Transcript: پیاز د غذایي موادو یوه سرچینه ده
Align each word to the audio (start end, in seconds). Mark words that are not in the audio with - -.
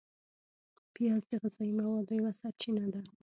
پیاز 0.93 1.23
د 1.29 1.33
غذایي 1.41 1.73
موادو 1.79 2.11
یوه 2.19 2.31
سرچینه 2.41 2.85
ده 2.93 3.01